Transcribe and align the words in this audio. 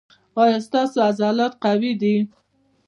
ایا 0.41 0.57
ستاسو 0.67 0.97
عضلات 1.09 1.53
قوي 1.63 1.91
دي؟ 2.01 2.15